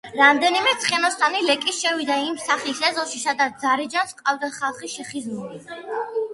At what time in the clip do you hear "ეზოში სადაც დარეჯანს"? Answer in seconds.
2.91-4.17